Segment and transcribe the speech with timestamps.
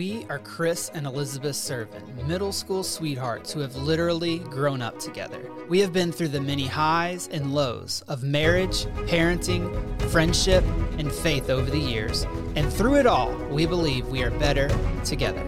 [0.00, 5.52] We are Chris and Elizabeth Servin, middle school sweethearts who have literally grown up together.
[5.68, 9.70] We have been through the many highs and lows of marriage, parenting,
[10.10, 10.64] friendship,
[10.96, 12.22] and faith over the years,
[12.56, 14.70] and through it all, we believe we are better
[15.04, 15.44] together.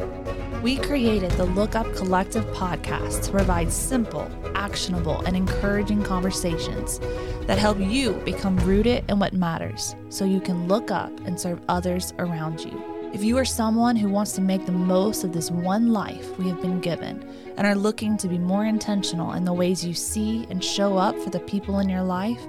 [0.62, 6.98] We created the Look Up Collective podcast to provide simple, actionable, and encouraging conversations
[7.46, 11.58] that help you become rooted in what matters so you can look up and serve
[11.70, 12.91] others around you.
[13.12, 16.48] If you are someone who wants to make the most of this one life we
[16.48, 17.22] have been given
[17.58, 21.18] and are looking to be more intentional in the ways you see and show up
[21.20, 22.40] for the people in your life,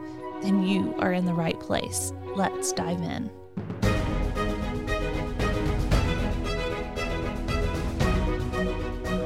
[0.42, 2.14] then you are in the right place.
[2.38, 3.30] Let's dive in.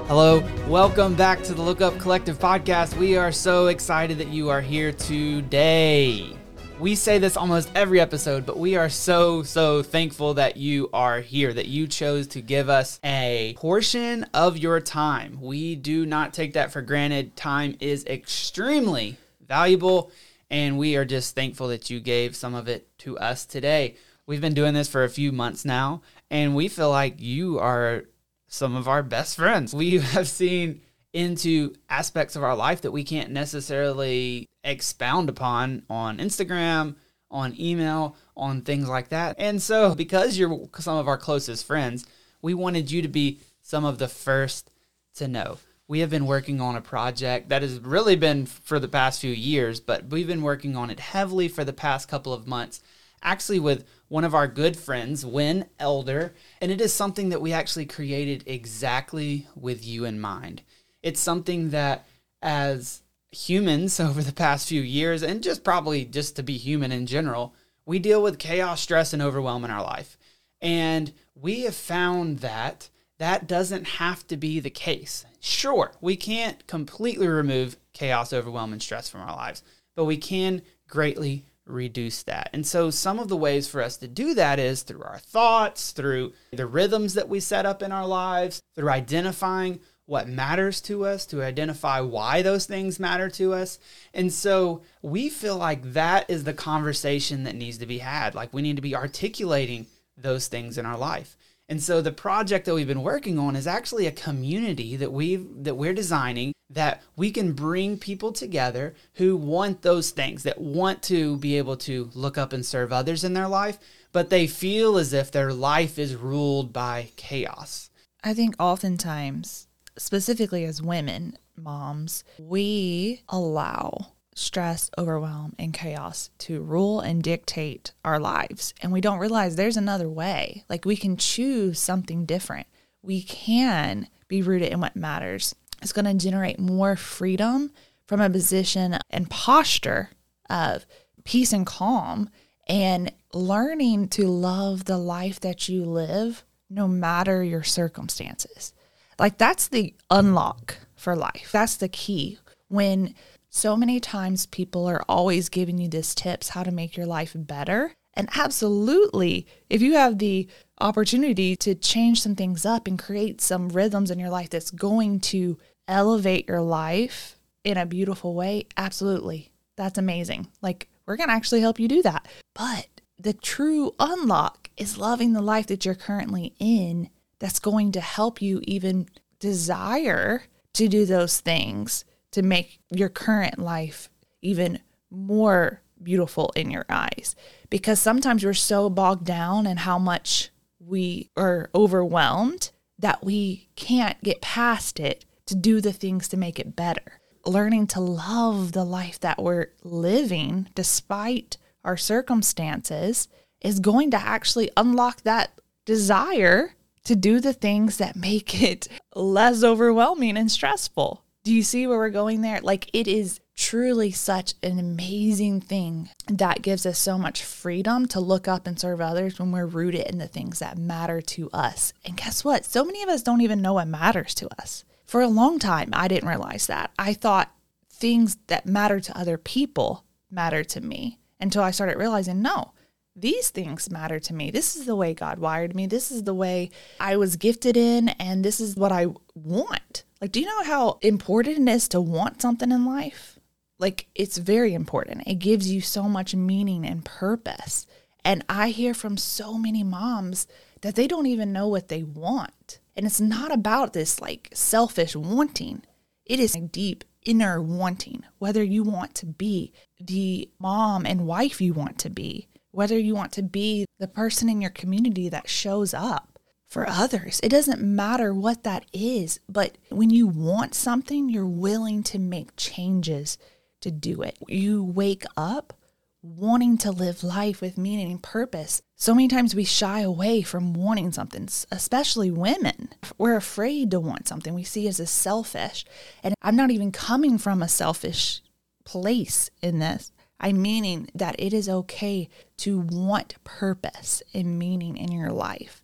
[0.08, 2.98] Hello, welcome back to the Look Up Collective podcast.
[2.98, 6.37] We are so excited that you are here today.
[6.80, 11.22] We say this almost every episode, but we are so, so thankful that you are
[11.22, 15.42] here, that you chose to give us a portion of your time.
[15.42, 17.36] We do not take that for granted.
[17.36, 20.12] Time is extremely valuable,
[20.52, 23.96] and we are just thankful that you gave some of it to us today.
[24.28, 28.04] We've been doing this for a few months now, and we feel like you are
[28.48, 29.74] some of our best friends.
[29.74, 30.82] We have seen
[31.18, 36.96] into aspects of our life that we can't necessarily expound upon on Instagram,
[37.32, 39.36] on email, on things like that.
[39.40, 42.06] And so, because you're some of our closest friends,
[42.44, 44.70] we wanted you to be some of the first
[45.16, 45.58] to know.
[45.88, 49.34] We have been working on a project that has really been for the past few
[49.34, 52.80] years, but we've been working on it heavily for the past couple of months,
[53.24, 57.54] actually, with one of our good friends, Win Elder, and it is something that we
[57.54, 60.62] actually created exactly with you in mind.
[61.04, 62.06] It's something that,
[62.42, 67.06] as humans over the past few years, and just probably just to be human in
[67.06, 67.54] general,
[67.86, 70.18] we deal with chaos, stress, and overwhelm in our life.
[70.62, 75.26] And we have found that that doesn't have to be the case.
[75.40, 79.64] Sure, we can't completely remove chaos, overwhelm, and stress from our lives,
[79.96, 82.50] but we can greatly reduce that.
[82.54, 85.92] And so, some of the ways for us to do that is through our thoughts,
[85.92, 91.06] through the rhythms that we set up in our lives, through identifying what matters to
[91.06, 93.78] us, to identify why those things matter to us.
[94.14, 98.34] And so, we feel like that is the conversation that needs to be had.
[98.34, 99.86] Like, we need to be articulating
[100.18, 101.38] those things in our life.
[101.70, 105.36] And so the project that we've been working on is actually a community that we
[105.36, 111.02] that we're designing that we can bring people together who want those things, that want
[111.04, 113.78] to be able to look up and serve others in their life,
[114.12, 117.90] but they feel as if their life is ruled by chaos.
[118.24, 119.67] I think oftentimes,
[119.98, 128.20] specifically as women, moms, we allow stress, overwhelm, and chaos to rule and dictate our
[128.20, 128.74] lives.
[128.82, 130.64] And we don't realize there's another way.
[130.70, 132.68] Like we can choose something different.
[133.02, 135.56] We can be rooted in what matters.
[135.82, 137.72] It's going to generate more freedom
[138.06, 140.12] from a position and posture
[140.50, 140.86] of
[141.24, 142.30] peace and calm
[142.68, 148.74] and learning to love the life that you live no matter your circumstances.
[149.20, 151.50] Like that's the unlock for life.
[151.52, 152.40] That's the key.
[152.68, 153.16] When
[153.50, 157.34] so many times people are always giving you this tips how to make your life
[157.36, 157.94] better.
[158.14, 160.48] And absolutely, if you have the
[160.82, 165.20] opportunity to change some things up and create some rhythms in your life that's going
[165.22, 165.58] to
[165.88, 169.52] elevate your life in a beautiful way, absolutely.
[169.76, 170.48] That's amazing.
[170.62, 172.28] Like, we're going to actually help you do that.
[172.56, 172.88] But
[173.20, 178.42] the true unlock is loving the life that you're currently in that's going to help
[178.42, 179.08] you even
[179.40, 180.44] desire
[180.74, 184.10] to do those things to make your current life
[184.42, 187.36] even more beautiful in your eyes.
[187.70, 190.50] Because sometimes we're so bogged down in how much
[190.80, 196.60] we are overwhelmed that we can't get past it to do the things to make
[196.60, 197.20] it better.
[197.46, 203.28] Learning to love the life that we're living despite our circumstances
[203.62, 206.76] is going to actually unlock that desire
[207.08, 211.24] to do the things that make it less overwhelming and stressful.
[211.44, 212.60] Do you see where we're going there?
[212.60, 218.20] Like, it is truly such an amazing thing that gives us so much freedom to
[218.20, 221.94] look up and serve others when we're rooted in the things that matter to us.
[222.06, 222.66] And guess what?
[222.66, 224.84] So many of us don't even know what matters to us.
[225.06, 226.92] For a long time, I didn't realize that.
[227.00, 227.56] I thought
[227.90, 232.74] things that matter to other people matter to me until I started realizing no,
[233.18, 234.52] these things matter to me.
[234.52, 235.88] This is the way God wired me.
[235.88, 236.70] This is the way
[237.00, 240.04] I was gifted in, and this is what I want.
[240.22, 243.40] Like, do you know how important it is to want something in life?
[243.80, 245.24] Like, it's very important.
[245.28, 247.88] It gives you so much meaning and purpose.
[248.24, 250.48] And I hear from so many moms
[250.82, 252.80] that they don't even know what they want.
[252.96, 255.84] And it's not about this like selfish wanting,
[256.26, 261.62] it is a deep inner wanting, whether you want to be the mom and wife
[261.62, 265.50] you want to be, whether you want to be the person in your community that
[265.50, 266.38] shows up
[266.68, 267.40] for others.
[267.42, 272.56] It doesn't matter what that is, but when you want something, you're willing to make
[272.56, 273.40] changes
[273.82, 274.38] to do it.
[274.48, 275.74] You wake up
[276.22, 278.80] wanting to live life with meaning and purpose.
[278.96, 282.90] So many times we shy away from wanting something, especially women.
[283.18, 285.84] We're afraid to want something we see as a selfish.
[286.22, 288.44] And I'm not even coming from a selfish
[288.86, 290.12] place in this.
[290.40, 295.84] I'm meaning that it is okay to want purpose and meaning in your life.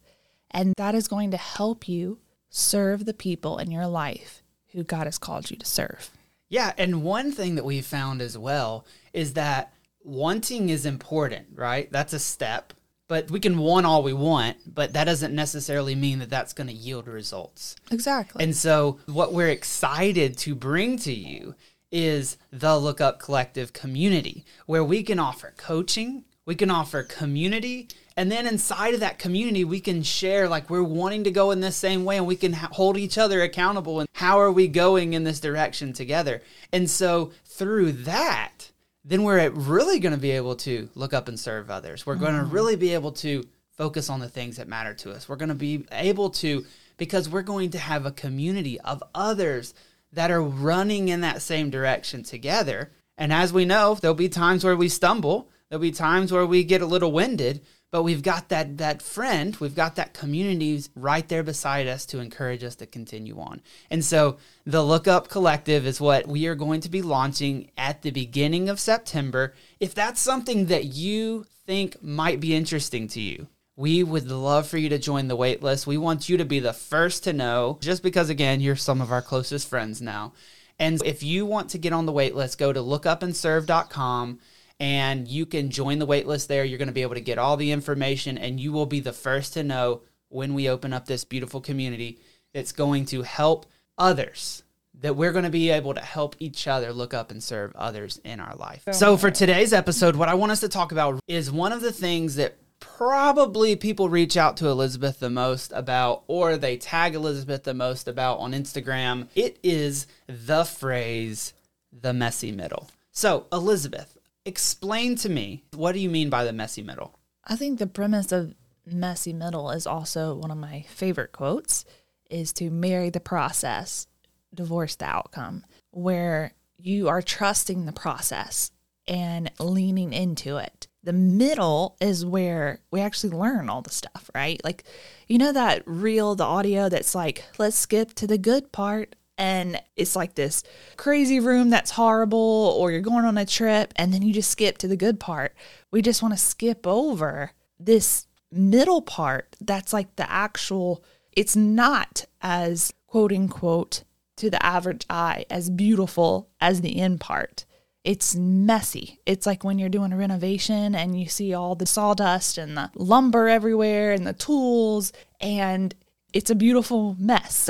[0.52, 2.20] And that is going to help you
[2.50, 6.12] serve the people in your life who God has called you to serve.
[6.50, 6.74] Yeah.
[6.78, 9.74] And one thing that we found as well is that
[10.04, 11.92] wanting is important, right?
[11.92, 12.74] That's a step.
[13.08, 16.68] But we can want all we want, but that doesn't necessarily mean that that's going
[16.68, 17.76] to yield results.
[17.92, 18.44] Exactly.
[18.44, 21.54] And so, what we're excited to bring to you
[21.94, 27.88] is the Look Up Collective community, where we can offer coaching, we can offer community,
[28.18, 31.62] and then inside of that community, we can share like we're wanting to go in
[31.62, 34.68] this same way and we can ha- hold each other accountable and how are we
[34.68, 36.42] going in this direction together.
[36.72, 38.72] And so, through that,
[39.06, 42.06] then we're really going to be able to look up and serve others.
[42.06, 42.54] We're going to mm-hmm.
[42.54, 43.44] really be able to
[43.78, 45.28] focus on the things that matter to us.
[45.28, 46.66] We're going to be able to,
[46.98, 49.74] because we're going to have a community of others
[50.14, 52.92] that are running in that same direction together.
[53.18, 56.64] And as we know, there'll be times where we stumble, there'll be times where we
[56.64, 57.62] get a little winded,
[57.92, 62.20] but we've got that that friend, we've got that community right there beside us to
[62.20, 63.62] encourage us to continue on.
[63.92, 68.02] And so the Look Up Collective is what we are going to be launching at
[68.02, 69.54] the beginning of September.
[69.80, 74.78] If that's something that you think might be interesting to you, we would love for
[74.78, 75.88] you to join the waitlist.
[75.88, 79.12] We want you to be the first to know, just because, again, you're some of
[79.12, 80.34] our closest friends now.
[80.80, 84.40] And if you want to get on the waitlist, go to lookupandserve.com
[84.80, 86.66] and you can join the waitlist there.
[86.66, 89.14] You're going to be able to get all the information, and you will be the
[89.14, 92.20] first to know when we open up this beautiful community
[92.54, 93.66] that's going to help
[93.98, 94.64] others.
[95.00, 98.22] That we're going to be able to help each other look up and serve others
[98.24, 98.84] in our life.
[98.92, 101.92] So, for today's episode, what I want us to talk about is one of the
[101.92, 107.64] things that probably people reach out to Elizabeth the most about, or they tag Elizabeth
[107.64, 109.30] the most about on Instagram.
[109.36, 111.54] It is the phrase,
[111.94, 112.90] the messy middle.
[113.12, 117.18] So, Elizabeth, explain to me what do you mean by the messy middle?
[117.46, 118.54] I think the premise of
[118.86, 121.86] messy middle is also one of my favorite quotes
[122.30, 124.08] is to marry the process,
[124.54, 128.72] divorce the outcome, where you are trusting the process
[129.08, 130.88] and leaning into it.
[131.04, 134.62] The middle is where we actually learn all the stuff, right?
[134.64, 134.86] Like,
[135.28, 139.82] you know, that reel, the audio that's like, let's skip to the good part and
[139.96, 140.64] it's like this
[140.96, 144.78] crazy room that's horrible, or you're going on a trip and then you just skip
[144.78, 145.54] to the good part.
[145.92, 152.26] We just want to skip over this middle part that's like the actual, it's not
[152.42, 154.04] as quote unquote
[154.38, 157.66] to the average eye as beautiful as the end part.
[158.04, 159.20] It's messy.
[159.26, 162.92] It's like when you're doing a renovation and you see all the sawdust and the
[162.96, 165.96] lumber everywhere and the tools, and
[166.34, 167.70] it's a beautiful mess.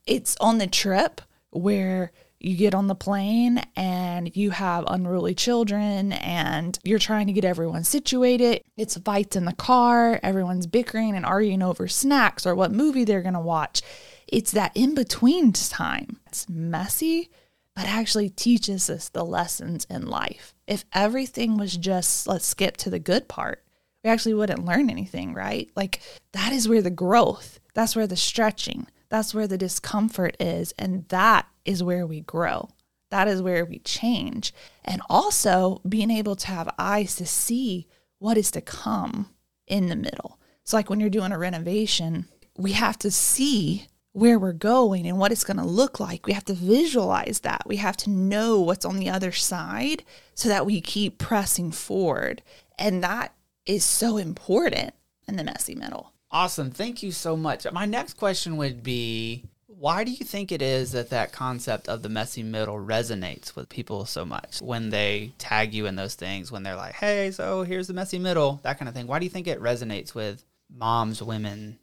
[0.06, 1.20] it's on the trip
[1.50, 7.32] where you get on the plane and you have unruly children and you're trying to
[7.32, 8.62] get everyone situated.
[8.76, 13.22] It's fights in the car, everyone's bickering and arguing over snacks or what movie they're
[13.22, 13.82] going to watch.
[14.28, 16.20] It's that in between time.
[16.26, 17.30] It's messy,
[17.78, 20.52] but actually teaches us the lessons in life.
[20.66, 23.64] If everything was just, let's skip to the good part,
[24.02, 25.70] we actually wouldn't learn anything, right?
[25.76, 26.00] Like
[26.32, 30.74] that is where the growth that's where the stretching, that's where the discomfort is.
[30.80, 32.70] And that is where we grow.
[33.12, 34.52] That is where we change.
[34.84, 37.86] And also being able to have eyes to see
[38.18, 39.30] what is to come
[39.68, 40.40] in the middle.
[40.64, 45.18] So, like when you're doing a renovation, we have to see where we're going and
[45.18, 46.26] what it's going to look like.
[46.26, 47.62] We have to visualize that.
[47.66, 50.02] We have to know what's on the other side
[50.34, 52.42] so that we keep pressing forward.
[52.78, 53.34] And that
[53.66, 54.94] is so important
[55.26, 56.12] in the messy middle.
[56.30, 56.70] Awesome.
[56.70, 57.66] Thank you so much.
[57.72, 59.44] My next question would be
[59.78, 63.68] why do you think it is that that concept of the messy middle resonates with
[63.68, 67.62] people so much when they tag you in those things when they're like hey so
[67.62, 70.44] here's the messy middle that kind of thing why do you think it resonates with
[70.68, 71.78] moms women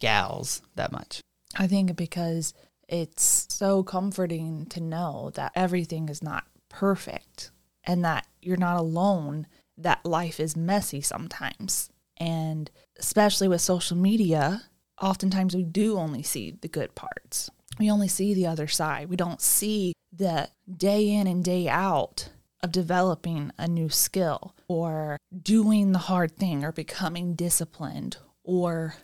[0.00, 1.20] gals that much
[1.56, 2.54] i think because
[2.88, 7.50] it's so comforting to know that everything is not perfect
[7.84, 9.46] and that you're not alone
[9.76, 14.62] that life is messy sometimes And especially with social media,
[15.00, 17.50] oftentimes we do only see the good parts.
[17.78, 19.08] We only see the other side.
[19.08, 22.30] We don't see the day in and day out
[22.62, 28.94] of developing a new skill or doing the hard thing or becoming disciplined or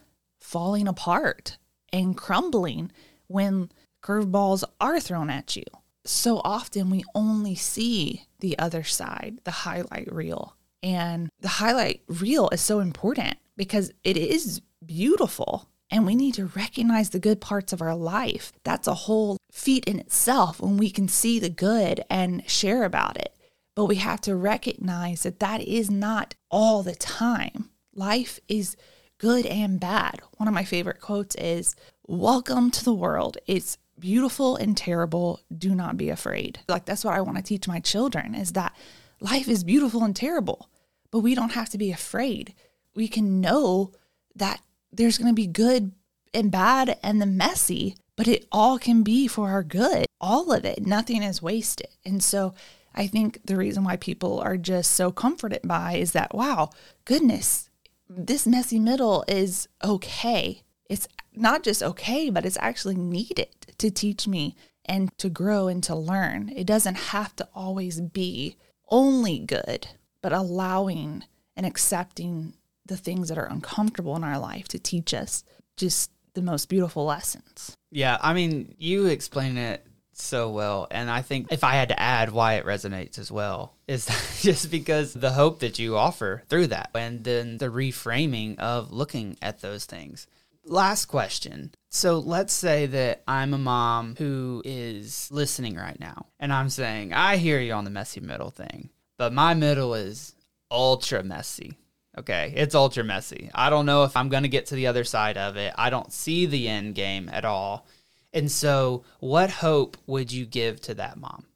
[0.40, 1.58] falling apart
[1.92, 2.90] and crumbling
[3.26, 3.70] when
[4.02, 5.64] curveballs are thrown at you.
[6.04, 10.56] So often we only see the other side, the highlight reel.
[10.82, 16.46] And the highlight reel is so important because it is beautiful and we need to
[16.46, 18.52] recognize the good parts of our life.
[18.64, 23.18] That's a whole feat in itself when we can see the good and share about
[23.18, 23.36] it.
[23.76, 27.68] But we have to recognize that that is not all the time.
[27.94, 28.74] Life is
[29.22, 30.20] good and bad.
[30.38, 31.76] One of my favorite quotes is
[32.08, 33.38] Welcome to the world.
[33.46, 35.40] It's beautiful and terrible.
[35.56, 36.58] Do not be afraid.
[36.66, 38.76] Like, that's what I want to teach my children is that
[39.20, 40.68] life is beautiful and terrible,
[41.12, 42.52] but we don't have to be afraid.
[42.96, 43.92] We can know
[44.34, 44.60] that
[44.92, 45.92] there's going to be good
[46.34, 50.04] and bad and the messy, but it all can be for our good.
[50.20, 50.84] All of it.
[50.84, 51.90] Nothing is wasted.
[52.04, 52.54] And so,
[52.92, 56.70] I think the reason why people are just so comforted by is that, wow,
[57.04, 57.70] goodness,
[58.16, 60.62] this messy middle is okay.
[60.88, 65.82] It's not just okay, but it's actually needed to teach me and to grow and
[65.84, 66.52] to learn.
[66.54, 68.56] It doesn't have to always be
[68.90, 69.88] only good,
[70.20, 71.24] but allowing
[71.56, 72.54] and accepting
[72.84, 75.44] the things that are uncomfortable in our life to teach us
[75.76, 77.76] just the most beautiful lessons.
[77.90, 80.86] Yeah, I mean, you explain it so well.
[80.90, 84.06] And I think if I had to add why it resonates as well, is
[84.42, 89.36] just because the hope that you offer through that and then the reframing of looking
[89.42, 90.26] at those things.
[90.64, 91.72] Last question.
[91.88, 97.12] So let's say that I'm a mom who is listening right now and I'm saying,
[97.12, 100.34] I hear you on the messy middle thing, but my middle is
[100.70, 101.78] ultra messy.
[102.16, 103.50] Okay, it's ultra messy.
[103.54, 105.72] I don't know if I'm going to get to the other side of it.
[105.76, 107.86] I don't see the end game at all.
[108.32, 111.46] And so, what hope would you give to that mom?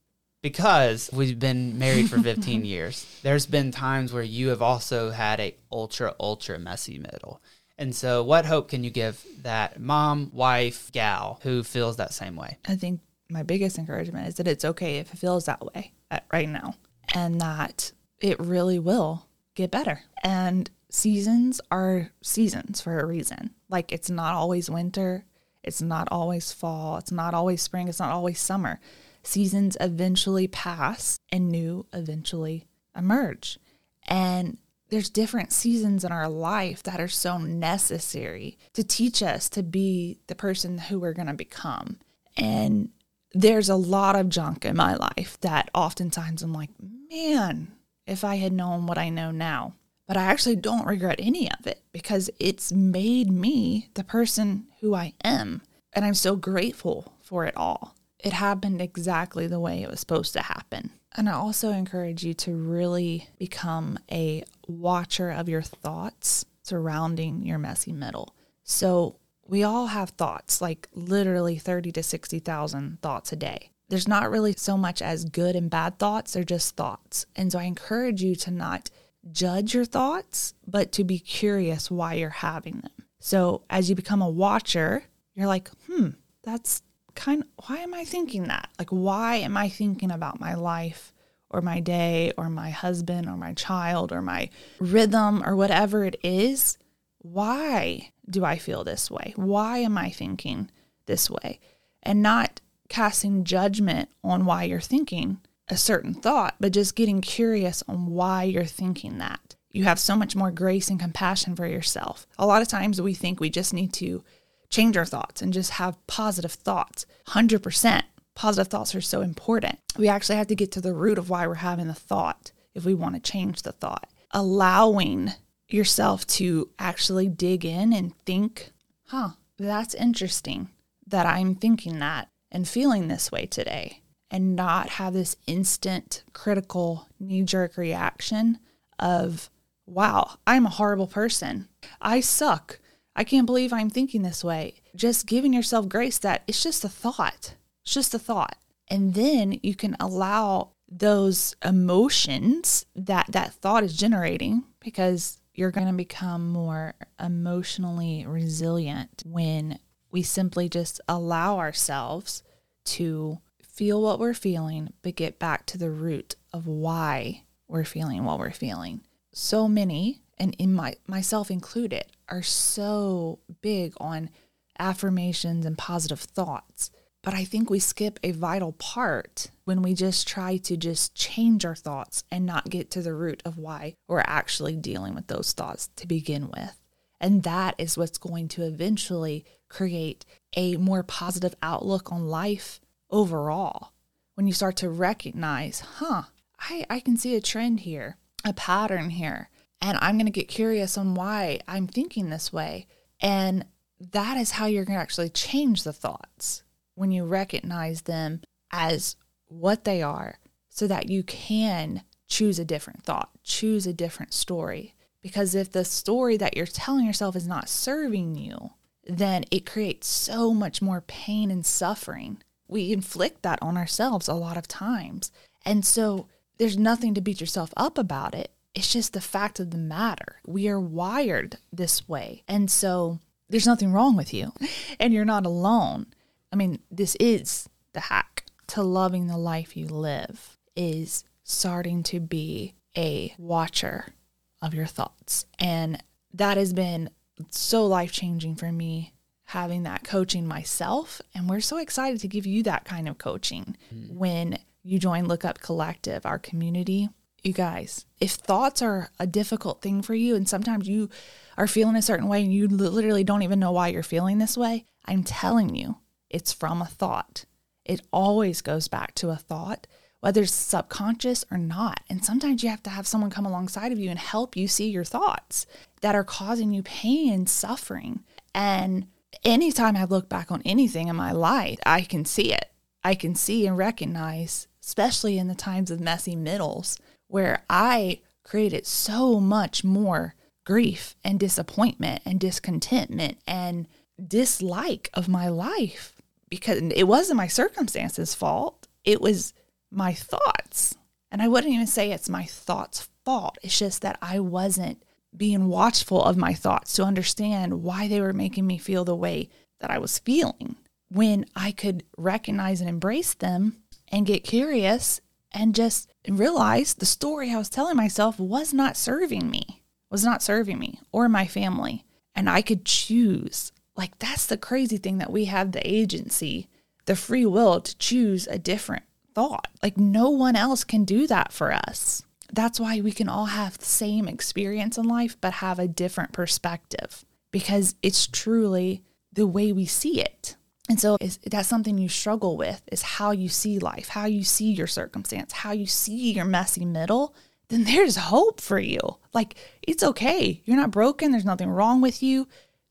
[0.43, 3.07] Because we've been married for 15 years.
[3.23, 7.41] There's been times where you have also had a ultra ultra messy middle.
[7.79, 12.37] And so, what hope can you give that mom, wife, gal who feels that same
[12.37, 12.59] way?
[12.67, 15.93] I think my biggest encouragement is that it's okay if it feels that way
[16.33, 16.75] right now
[17.15, 20.03] and that it really will get better.
[20.23, 23.51] And seasons are seasons for a reason.
[23.69, 25.25] Like it's not always winter,
[25.67, 28.81] it's not always fall, it's not always spring, it's not always summer.
[29.23, 33.59] Seasons eventually pass and new eventually emerge.
[34.07, 34.59] And
[34.89, 40.21] there's different seasons in our life that are so necessary to teach us to be
[40.29, 41.99] the person who we're going to become.
[42.37, 42.91] And
[43.33, 46.71] there's a lot of junk in my life that oftentimes I'm like,
[47.11, 47.73] man,
[48.07, 49.75] if I had known what I know now.
[50.07, 54.95] But I actually don't regret any of it because it's made me the person who
[54.95, 55.63] I am.
[55.93, 57.97] And I'm so grateful for it all.
[58.21, 60.91] It happened exactly the way it was supposed to happen.
[61.17, 67.59] And I also encourage you to really become a watcher of your thoughts surrounding your
[67.59, 68.35] messy middle.
[68.63, 69.17] So
[69.47, 74.53] we all have thoughts, like literally 30 to 60,000 thoughts a day there's not really
[74.57, 77.27] so much as good and bad thoughts, they're just thoughts.
[77.37, 78.91] And so I encourage you to not
[79.31, 82.96] judge your thoughts, but to be curious why you're having them.
[83.19, 85.05] So as you become a watcher,
[85.35, 86.11] you're like, hmm,
[86.43, 86.83] that's
[87.15, 88.69] kind of why am I thinking that?
[88.79, 91.13] Like, why am I thinking about my life
[91.51, 96.17] or my day or my husband or my child or my rhythm or whatever it
[96.23, 96.79] is?
[97.19, 99.33] Why do I feel this way?
[99.37, 100.71] Why am I thinking
[101.07, 101.61] this way?
[102.03, 107.83] And not casting judgment on why you're thinking a certain thought, but just getting curious
[107.89, 109.46] on why you're thinking that.
[109.77, 112.27] You have so much more grace and compassion for yourself.
[112.39, 114.25] A lot of times we think we just need to
[114.71, 117.05] change our thoughts and just have positive thoughts.
[117.29, 118.03] 100%.
[118.35, 119.79] Positive thoughts are so important.
[119.99, 122.87] We actually have to get to the root of why we're having the thought if
[122.87, 124.09] we want to change the thought.
[124.31, 125.33] Allowing
[125.69, 128.73] yourself to actually dig in and think,
[129.09, 130.71] huh, that's interesting
[131.07, 137.09] that I'm thinking that and feeling this way today and not have this instant critical
[137.21, 138.59] knee jerk reaction
[138.99, 139.51] of,
[139.87, 141.69] wow, I'm a horrible person.
[142.01, 142.81] I suck.
[143.15, 144.83] I can't believe I'm thinking this way.
[144.95, 147.55] Just giving yourself grace that it's just a thought.
[147.85, 148.57] It's just a thought.
[148.89, 155.87] And then you can allow those emotions that that thought is generating because you're going
[155.87, 159.79] to become more emotionally resilient when
[160.11, 162.43] we simply just allow ourselves
[162.85, 168.25] to feel what we're feeling, but get back to the root of why we're feeling
[168.25, 169.01] what we're feeling.
[169.39, 174.31] So many, and in my myself included, are so big on
[174.79, 176.91] affirmations and positive thoughts.
[177.23, 181.67] But I think we skip a vital part when we just try to just change
[181.67, 185.53] our thoughts and not get to the root of why we're actually dealing with those
[185.53, 186.81] thoughts to begin with.
[187.21, 190.25] And that is what's going to eventually create
[190.57, 193.93] a more positive outlook on life overall.
[194.35, 196.23] When you start to recognize, huh,
[196.59, 198.17] I, I can see a trend here,
[198.47, 199.51] a pattern here,
[199.81, 202.87] and I'm going to get curious on why I'm thinking this way.
[203.21, 203.67] And
[203.99, 206.63] that is how you're going to actually change the thoughts
[206.95, 209.17] when you recognize them as
[209.49, 210.39] what they are
[210.69, 214.95] so that you can choose a different thought, choose a different story.
[215.23, 218.71] Because if the story that you're telling yourself is not serving you,
[219.05, 222.43] then it creates so much more pain and suffering.
[222.69, 225.31] We inflict that on ourselves a lot of times.
[225.65, 228.53] And so there's nothing to beat yourself up about it.
[228.75, 230.41] It's just the fact of the matter.
[230.47, 232.43] We are wired this way.
[232.47, 234.53] And so there's nothing wrong with you
[235.01, 236.07] and you're not alone.
[236.53, 242.21] I mean, this is the hack to loving the life you live is starting to
[242.21, 244.15] be a watcher
[244.61, 245.47] of your thoughts.
[245.59, 246.03] And
[246.35, 247.11] that has been
[247.51, 249.13] so life changing for me
[249.45, 251.21] having that coaching myself.
[251.35, 254.13] And we're so excited to give you that kind of coaching mm.
[254.13, 257.09] when you join Look Up Collective, our community.
[257.43, 261.11] You guys, if thoughts are a difficult thing for you, and sometimes you
[261.59, 264.57] are feeling a certain way and you literally don't even know why you're feeling this
[264.57, 265.99] way, I'm telling you,
[266.31, 267.45] it's from a thought.
[267.85, 269.87] It always goes back to a thought,
[270.21, 272.01] whether it's subconscious or not.
[272.09, 274.89] And sometimes you have to have someone come alongside of you and help you see
[274.89, 275.67] your thoughts
[276.01, 278.25] that are causing you pain and suffering.
[278.55, 279.07] And
[279.45, 282.71] anytime I look back on anything in my life, I can see it.
[283.05, 288.87] I can see and recognize, especially in the times of messy middles, where I created
[288.87, 293.89] so much more grief and disappointment and discontentment and
[294.25, 296.15] dislike of my life
[296.49, 298.87] because it wasn't my circumstances' fault.
[299.05, 299.53] It was
[299.91, 300.95] my thoughts.
[301.31, 303.59] And I wouldn't even say it's my thoughts' fault.
[303.63, 305.03] It's just that I wasn't
[305.37, 309.49] being watchful of my thoughts to understand why they were making me feel the way
[309.81, 310.77] that I was feeling.
[311.09, 313.77] When I could recognize and embrace them
[314.09, 315.21] and get curious
[315.53, 320.43] and just realize the story I was telling myself was not serving me, was not
[320.43, 322.05] serving me or my family.
[322.35, 326.69] And I could choose like, that's the crazy thing that we have the agency,
[327.07, 329.69] the free will to choose a different thought.
[329.83, 332.23] Like, no one else can do that for us.
[332.53, 336.33] That's why we can all have the same experience in life, but have a different
[336.33, 340.57] perspective because it's truly the way we see it.
[340.89, 344.73] And so that's something you struggle with is how you see life, how you see
[344.73, 347.35] your circumstance, how you see your messy middle.
[347.69, 349.01] Then there's hope for you.
[349.35, 350.63] Like it's okay.
[350.65, 351.33] You're not broken.
[351.33, 352.47] There's nothing wrong with you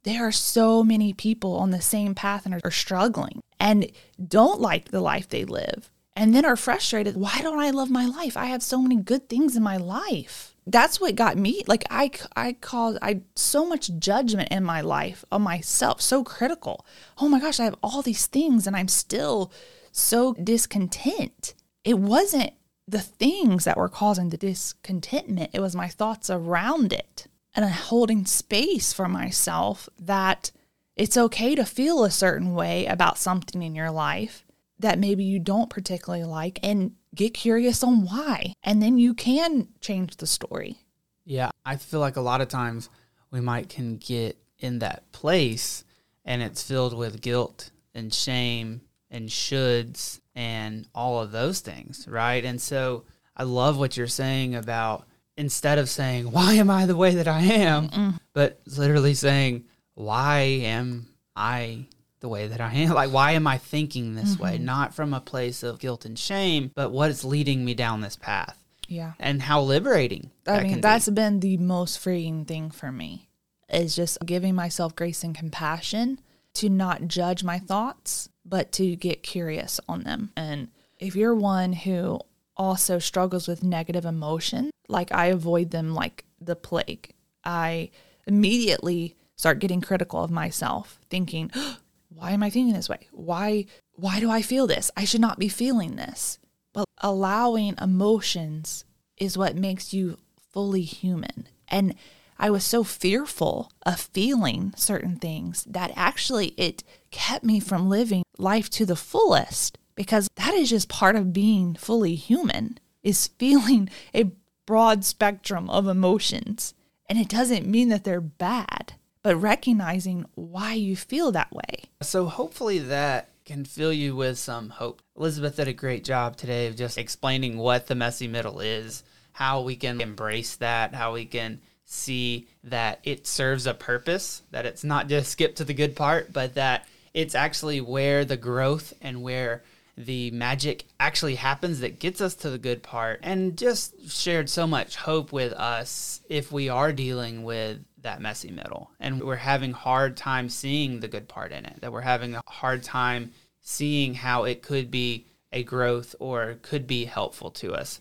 [0.05, 3.91] there are so many people on the same path and are, are struggling and
[4.25, 7.17] don't like the life they live and then are frustrated.
[7.17, 8.37] Why don't I love my life?
[8.37, 10.54] I have so many good things in my life.
[10.67, 11.63] That's what got me.
[11.67, 16.85] Like I, I caused I so much judgment in my life of myself, so critical.
[17.19, 19.51] Oh my gosh, I have all these things and I'm still
[19.91, 21.53] so discontent.
[21.83, 22.53] It wasn't
[22.87, 25.51] the things that were causing the discontentment.
[25.53, 30.51] It was my thoughts around it and I holding space for myself that
[30.95, 34.44] it's okay to feel a certain way about something in your life
[34.79, 38.53] that maybe you don't particularly like and get curious on why.
[38.63, 40.77] And then you can change the story.
[41.23, 42.89] Yeah, I feel like a lot of times
[43.31, 45.83] we might can get in that place
[46.23, 52.43] and it's filled with guilt and shame and shoulds and all of those things, right?
[52.43, 55.07] And so I love what you're saying about
[55.37, 57.89] instead of saying, Why am I the way that I am?
[57.89, 58.19] Mm-mm.
[58.33, 61.87] but literally saying, Why am I
[62.19, 62.89] the way that I am?
[62.93, 64.43] Like, why am I thinking this mm-hmm.
[64.43, 64.57] way?
[64.57, 68.15] Not from a place of guilt and shame, but what is leading me down this
[68.15, 68.57] path.
[68.87, 69.13] Yeah.
[69.19, 70.31] And how liberating.
[70.47, 71.15] I mean, that's be.
[71.15, 73.27] been the most freeing thing for me
[73.69, 76.19] is just giving myself grace and compassion
[76.55, 80.31] to not judge my thoughts, but to get curious on them.
[80.37, 82.19] And if you're one who
[82.57, 87.13] also struggles with negative emotion, like I avoid them like the plague.
[87.43, 87.89] I
[88.27, 91.51] immediately start getting critical of myself, thinking,
[92.15, 93.07] why am I thinking this way?
[93.11, 94.89] Why why do I feel this?
[94.95, 96.39] I should not be feeling this.
[96.73, 98.85] But allowing emotions
[99.17, 100.17] is what makes you
[100.51, 101.47] fully human.
[101.67, 101.95] And
[102.37, 108.23] I was so fearful of feeling certain things that actually it kept me from living
[108.37, 113.89] life to the fullest because that is just part of being fully human is feeling
[114.13, 114.31] a
[114.65, 116.73] broad spectrum of emotions.
[117.07, 118.93] And it doesn't mean that they're bad,
[119.25, 121.85] but recognizing why you feel that way.
[122.03, 125.01] So hopefully that can fill you with some hope.
[125.17, 129.61] Elizabeth did a great job today of just explaining what the messy middle is, how
[129.61, 134.83] we can embrace that, how we can see that it serves a purpose, that it's
[134.83, 136.85] not just skip to the good part, but that
[137.15, 139.63] it's actually where the growth and where
[139.97, 144.67] the magic actually happens that gets us to the good part and just shared so
[144.67, 149.71] much hope with us if we are dealing with that messy middle and we're having
[149.71, 154.13] hard time seeing the good part in it that we're having a hard time seeing
[154.13, 157.99] how it could be a growth or could be helpful to us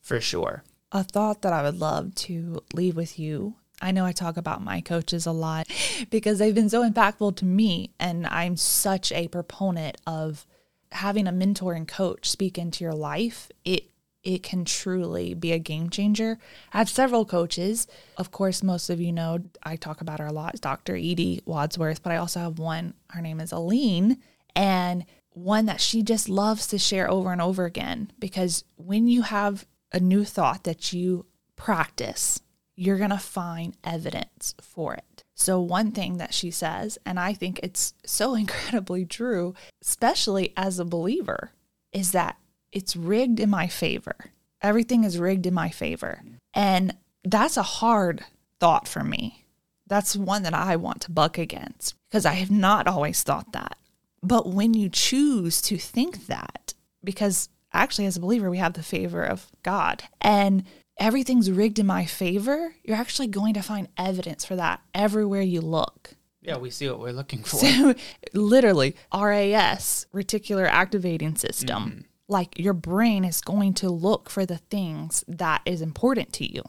[0.00, 3.56] for sure a thought that I would love to leave with you.
[3.82, 5.68] I know I talk about my coaches a lot
[6.10, 10.46] because they've been so impactful to me, and I'm such a proponent of
[10.92, 13.50] having a mentor and coach speak into your life.
[13.64, 13.90] It
[14.26, 16.36] it can truly be a game changer.
[16.72, 17.86] I have several coaches.
[18.16, 20.96] Of course, most of you know I talk about her a lot, Dr.
[20.96, 24.18] Edie Wadsworth, but I also have one, her name is Aline,
[24.56, 29.22] and one that she just loves to share over and over again because when you
[29.22, 32.40] have a new thought that you practice,
[32.74, 35.22] you're going to find evidence for it.
[35.36, 40.80] So, one thing that she says, and I think it's so incredibly true, especially as
[40.80, 41.52] a believer,
[41.92, 42.38] is that
[42.76, 44.16] it's rigged in my favor.
[44.60, 46.20] Everything is rigged in my favor.
[46.52, 48.22] And that's a hard
[48.60, 49.46] thought for me.
[49.86, 53.78] That's one that I want to buck against because I have not always thought that.
[54.22, 58.82] But when you choose to think that, because actually, as a believer, we have the
[58.82, 60.02] favor of God.
[60.20, 60.64] And
[60.98, 65.62] everything's rigged in my favor, you're actually going to find evidence for that everywhere you
[65.62, 66.10] look.
[66.42, 67.56] Yeah, we see what we're looking for.
[67.66, 67.94] So,
[68.34, 71.82] literally, RAS, reticular activating system.
[71.82, 72.00] Mm-hmm.
[72.28, 76.62] Like your brain is going to look for the things that is important to you.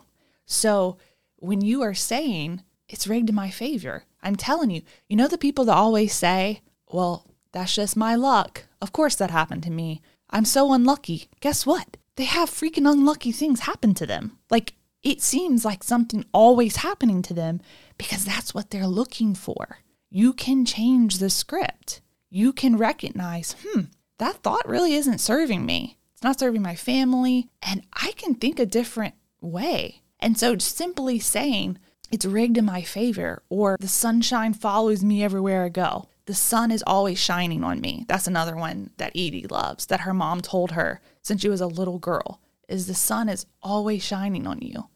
[0.45, 0.97] So,
[1.37, 5.37] when you are saying it's rigged in my favor, I'm telling you, you know, the
[5.37, 8.65] people that always say, well, that's just my luck.
[8.81, 10.01] Of course, that happened to me.
[10.29, 11.29] I'm so unlucky.
[11.41, 11.97] Guess what?
[12.15, 14.39] They have freaking unlucky things happen to them.
[14.49, 17.61] Like it seems like something always happening to them
[17.97, 19.79] because that's what they're looking for.
[20.09, 22.01] You can change the script.
[22.29, 23.81] You can recognize, hmm,
[24.17, 25.97] that thought really isn't serving me.
[26.13, 27.49] It's not serving my family.
[27.61, 30.01] And I can think a different way.
[30.19, 31.77] And so simply saying,
[32.11, 36.71] it's rigged in my favor, or the sunshine follows me everywhere I go the sun
[36.71, 38.05] is always shining on me.
[38.07, 41.67] That's another one that Edie loves that her mom told her since she was a
[41.67, 44.89] little girl is the sun is always shining on you.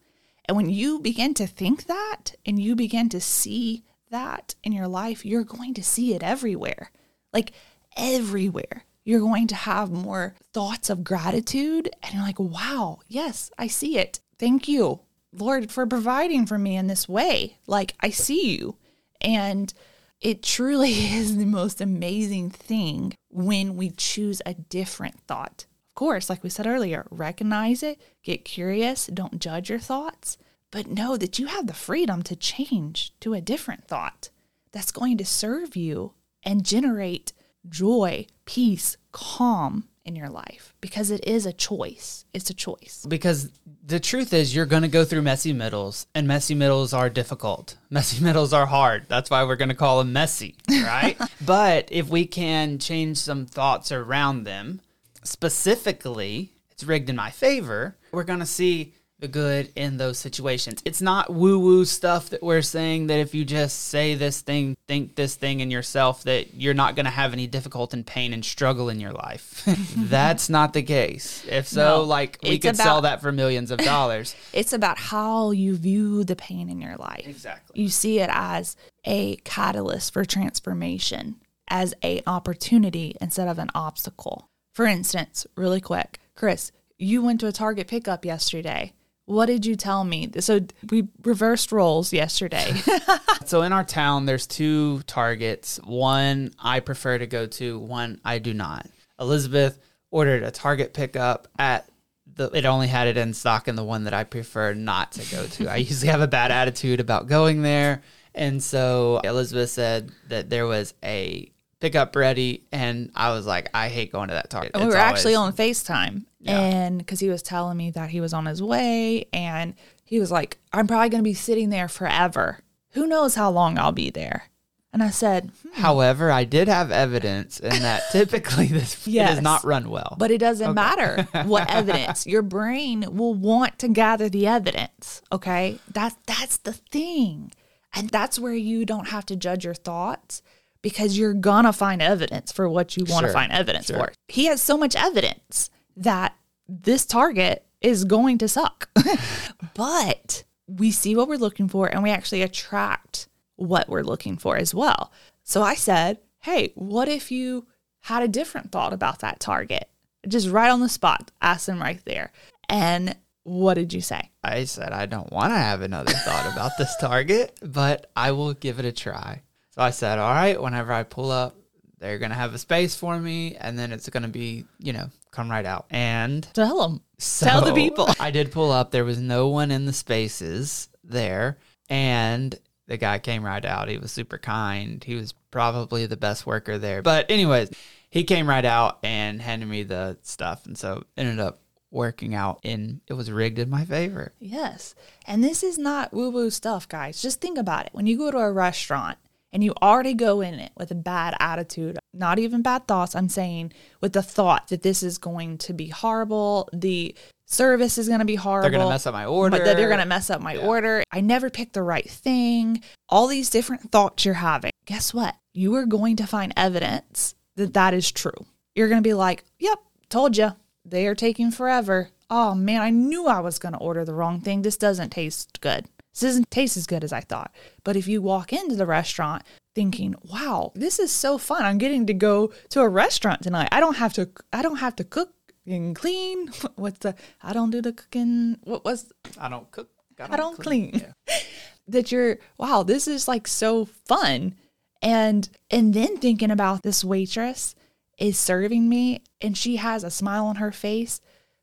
[0.44, 4.88] And when you begin to think that and you begin to see that in your
[4.88, 6.90] life, you're going to see it everywhere.
[7.32, 7.52] Like
[7.96, 8.84] everywhere.
[9.04, 13.98] You're going to have more thoughts of gratitude and you're like, "Wow, yes, I see
[13.98, 14.20] it.
[14.38, 15.00] Thank you,
[15.32, 17.58] Lord, for providing for me in this way.
[17.66, 18.76] Like I see you."
[19.20, 19.72] And
[20.20, 25.66] it truly is the most amazing thing when we choose a different thought.
[25.90, 30.38] Of course, like we said earlier, recognize it, get curious, don't judge your thoughts,
[30.70, 34.30] but know that you have the freedom to change to a different thought
[34.72, 37.31] that's going to serve you and generate
[37.68, 42.24] joy, peace, calm, in your life because it is a choice.
[42.32, 43.04] It's a choice.
[43.08, 43.50] Because
[43.84, 47.76] the truth is, you're going to go through messy middles, and messy middles are difficult.
[47.90, 49.06] Messy middles are hard.
[49.08, 51.16] That's why we're going to call them messy, right?
[51.44, 54.80] but if we can change some thoughts around them,
[55.22, 60.82] specifically, it's rigged in my favor, we're going to see the good in those situations.
[60.84, 64.76] It's not woo woo stuff that we're saying that if you just say this thing,
[64.88, 68.32] think this thing in yourself, that you're not going to have any difficulty and pain
[68.32, 69.62] and struggle in your life.
[69.96, 71.46] That's not the case.
[71.48, 74.34] If so, no, like we could about, sell that for millions of dollars.
[74.52, 77.26] it's about how you view the pain in your life.
[77.26, 77.80] Exactly.
[77.80, 81.36] You see it as a catalyst for transformation,
[81.68, 84.48] as an opportunity instead of an obstacle.
[84.74, 88.94] For instance, really quick, Chris, you went to a Target pickup yesterday
[89.26, 90.30] what did you tell me?
[90.40, 92.74] So we reversed roles yesterday.
[93.46, 95.78] so in our town, there's two targets.
[95.84, 98.86] One I prefer to go to, one I do not.
[99.18, 99.78] Elizabeth
[100.10, 101.88] ordered a Target pickup at
[102.34, 105.34] the, it only had it in stock in the one that I prefer not to
[105.34, 105.68] go to.
[105.68, 108.02] I usually have a bad attitude about going there.
[108.34, 111.51] And so Elizabeth said that there was a
[111.82, 114.76] pickup ready, and I was like, I hate going to that Target.
[114.78, 116.58] we were actually on FaceTime, yeah.
[116.58, 120.30] And because he was telling me that he was on his way and he was
[120.30, 122.60] like, I'm probably going to be sitting there forever.
[122.90, 124.44] Who knows how long I'll be there?
[124.92, 129.30] And I said, hmm, However, I did have evidence in that typically this Yes.
[129.34, 130.16] does not run well.
[130.18, 132.26] But it doesn't matter what evidence.
[132.26, 135.22] Your brain will want to gather the evidence.
[135.32, 135.78] Okay.
[135.92, 137.52] That's that's the thing.
[137.94, 140.42] And that's where you don't have to judge your thoughts
[140.82, 143.98] because you're gonna find evidence for what you want to Sure, find evidence sure.
[143.98, 144.12] for.
[144.28, 146.36] He has so much evidence that
[146.68, 148.88] this target is going to suck.
[149.74, 154.56] but we see what we're looking for and we actually attract what we're looking for
[154.56, 155.12] as well.
[155.42, 157.66] So I said, hey, what if you
[158.00, 159.88] had a different thought about that target?
[160.26, 162.32] Just right on the spot, ask them right there.
[162.68, 164.30] And what did you say?
[164.44, 168.54] I said I don't want to have another thought about this target, but I will
[168.54, 169.42] give it a try.
[169.72, 171.56] So I said, all right, whenever I pull up,
[171.98, 175.50] they're gonna have a space for me, and then it's gonna be, you know, come
[175.50, 175.86] right out.
[175.90, 177.00] And Tell them.
[177.18, 178.08] Tell the people.
[178.20, 178.90] I did pull up.
[178.90, 181.58] There was no one in the spaces there.
[181.88, 182.54] And
[182.86, 183.88] the guy came right out.
[183.88, 185.02] He was super kind.
[185.02, 187.02] He was probably the best worker there.
[187.02, 187.70] But, anyways,
[188.10, 190.66] he came right out and handed me the stuff.
[190.66, 194.32] And so ended up working out and it was rigged in my favor.
[194.40, 194.94] Yes.
[195.26, 197.20] And this is not woo woo stuff, guys.
[197.20, 197.92] Just think about it.
[197.92, 199.18] When you go to a restaurant
[199.52, 203.28] and you already go in it with a bad attitude, not even bad thoughts, I'm
[203.28, 207.14] saying with the thought that this is going to be horrible, the
[207.46, 208.70] service is going to be horrible.
[208.70, 209.56] They're going to mess up my order.
[209.56, 211.02] But that they're going to mess up my order.
[211.12, 212.82] I never picked the right thing.
[213.08, 214.72] All these different thoughts you're having.
[214.86, 215.36] Guess what?
[215.52, 218.46] You are going to find evidence that that is true.
[218.74, 220.52] You're going to be like, yep, told you.
[220.84, 222.08] They are taking forever.
[222.28, 224.62] Oh man, I knew I was going to order the wrong thing.
[224.62, 225.86] This doesn't taste good.
[226.12, 227.54] This doesn't taste as good as I thought.
[227.84, 229.42] But if you walk into the restaurant
[229.74, 231.64] thinking, "Wow, this is so fun.
[231.64, 233.68] I'm getting to go to a restaurant tonight.
[233.72, 235.32] I don't have to I don't have to cook
[235.66, 236.48] and clean.
[236.76, 238.58] What's the I don't do the cooking.
[238.64, 239.88] What was I don't cook.
[240.20, 241.14] I don't clean.
[241.88, 244.54] that you're wow, this is like so fun.
[245.00, 247.74] And and then thinking about this waitress
[248.18, 251.20] is serving me and she has a smile on her face.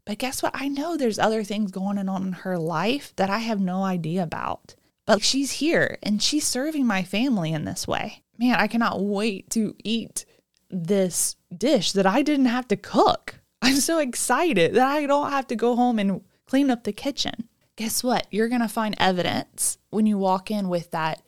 [0.10, 0.54] But guess what?
[0.56, 4.24] I know there's other things going on in her life that I have no idea
[4.24, 4.74] about.
[5.06, 8.24] But she's here and she's serving my family in this way.
[8.40, 10.26] Man, I cannot wait to eat
[10.72, 13.36] this dish that I didn't have to cook.
[13.62, 17.48] I'm so excited that I don't have to go home and clean up the kitchen.
[17.76, 18.26] Guess what?
[18.32, 21.22] You're going to find evidence when you walk in with that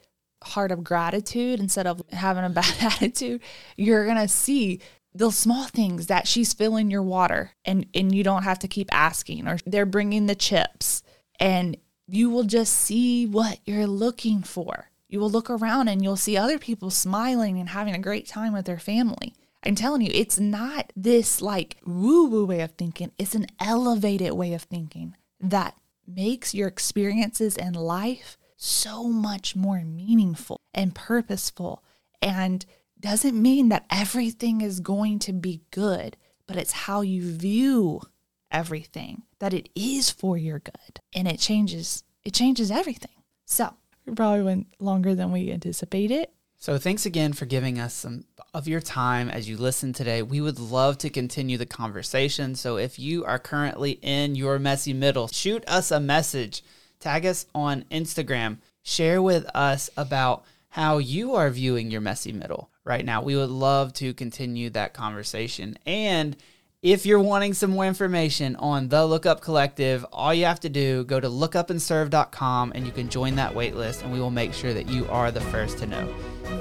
[0.43, 3.41] heart of gratitude instead of having a bad attitude.
[3.77, 4.79] You're going to see
[5.13, 8.87] the small things that she's filling your water and and you don't have to keep
[8.93, 11.03] asking or they're bringing the chips
[11.39, 14.89] and you will just see what you're looking for.
[15.07, 18.53] You will look around and you'll see other people smiling and having a great time
[18.53, 19.33] with their family.
[19.63, 24.33] I'm telling you, it's not this like woo woo way of thinking, it's an elevated
[24.33, 25.75] way of thinking that
[26.07, 31.83] makes your experiences in life so much more meaningful and purposeful
[32.21, 32.65] and
[33.01, 38.01] doesn't mean that everything is going to be good, but it's how you view
[38.51, 43.23] everything that it is for your good and it changes it changes everything.
[43.45, 43.73] So,
[44.05, 46.27] we probably went longer than we anticipated.
[46.57, 50.21] So thanks again for giving us some of your time as you listen today.
[50.21, 52.53] We would love to continue the conversation.
[52.53, 56.63] So if you are currently in your messy middle, shoot us a message,
[56.99, 62.70] tag us on Instagram, share with us about how you are viewing your messy middle
[62.83, 63.21] right now.
[63.21, 65.77] We would love to continue that conversation.
[65.85, 66.35] And
[66.81, 70.69] if you're wanting some more information on the Look Up Collective, all you have to
[70.69, 74.73] do go to lookupandserve.com and you can join that waitlist and we will make sure
[74.73, 76.11] that you are the first to know.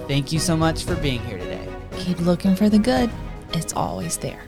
[0.09, 1.67] Thank you so much for being here today.
[1.97, 3.11] Keep looking for the good.
[3.53, 4.43] It's always there.